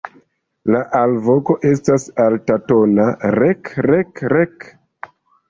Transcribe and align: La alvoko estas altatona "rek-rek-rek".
La 0.75 0.79
alvoko 0.99 1.55
estas 1.73 2.07
altatona 2.25 3.07
"rek-rek-rek". 3.37 4.69